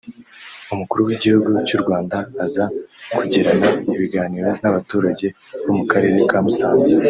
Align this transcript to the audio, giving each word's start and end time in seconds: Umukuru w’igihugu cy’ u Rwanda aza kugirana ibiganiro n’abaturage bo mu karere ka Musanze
Umukuru 0.73 1.01
w’igihugu 1.07 1.47
cy’ 1.67 1.75
u 1.77 1.81
Rwanda 1.83 2.17
aza 2.45 2.65
kugirana 3.17 3.69
ibiganiro 3.95 4.49
n’abaturage 4.61 5.27
bo 5.63 5.71
mu 5.77 5.83
karere 5.91 6.17
ka 6.29 6.39
Musanze 6.45 6.93